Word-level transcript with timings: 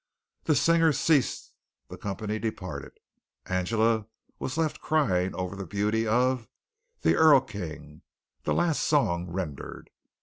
The 0.45 0.55
singer 0.55 0.93
ceased, 0.93 1.53
the 1.87 1.95
company 1.95 2.39
departed. 2.39 2.93
Angela 3.45 4.07
was 4.39 4.57
left 4.57 4.81
crying 4.81 5.35
over 5.35 5.55
the 5.55 5.67
beauty 5.67 6.07
of 6.07 6.47
"The 7.01 7.13
Erlking," 7.15 8.01
the 8.41 8.55
last 8.55 8.81
song 8.81 9.29
rendered. 9.29 9.91